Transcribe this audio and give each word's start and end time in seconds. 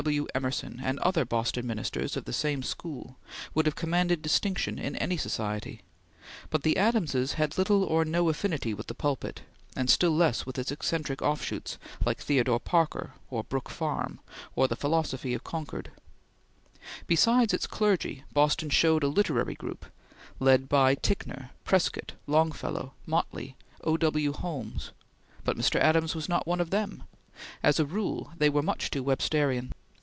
W. 0.03 0.25
Emerson, 0.33 0.79
and 0.83 0.97
other 1.01 1.25
Boston 1.25 1.67
ministers 1.67 2.17
of 2.17 2.25
the 2.25 2.33
same 2.33 2.63
school, 2.63 3.19
would 3.53 3.67
have 3.67 3.75
commanded 3.75 4.23
distinction 4.23 4.79
in 4.79 4.95
any 4.95 5.15
society; 5.15 5.83
but 6.49 6.63
the 6.63 6.75
Adamses 6.75 7.33
had 7.33 7.55
little 7.55 7.83
or 7.83 8.03
no 8.03 8.27
affinity 8.27 8.73
with 8.73 8.87
the 8.87 8.95
pulpit, 8.95 9.43
and 9.75 9.91
still 9.91 10.09
less 10.09 10.43
with 10.43 10.57
its 10.57 10.71
eccentric 10.71 11.21
offshoots, 11.21 11.77
like 12.03 12.17
Theodore 12.17 12.59
Parker, 12.59 13.13
or 13.29 13.43
Brook 13.43 13.69
Farm, 13.69 14.19
or 14.55 14.67
the 14.67 14.75
philosophy 14.75 15.35
of 15.35 15.43
Concord. 15.43 15.91
Besides 17.05 17.53
its 17.53 17.67
clergy, 17.67 18.23
Boston 18.33 18.71
showed 18.71 19.03
a 19.03 19.07
literary 19.07 19.53
group, 19.53 19.85
led 20.39 20.67
by 20.67 20.95
Ticknor, 20.95 21.51
Prescott, 21.63 22.13
Longfellow, 22.25 22.95
Motley, 23.05 23.55
O. 23.83 23.97
W. 23.97 24.33
Holmes; 24.33 24.93
but 25.43 25.57
Mr. 25.57 25.79
Adams 25.79 26.15
was 26.15 26.27
not 26.27 26.47
one 26.47 26.59
of 26.59 26.71
them; 26.71 27.03
as 27.61 27.79
a 27.79 27.85
rule 27.85 28.31
they 28.35 28.49
were 28.49 28.63
much 28.63 28.89
too 28.89 29.03
Websterian. 29.03 29.73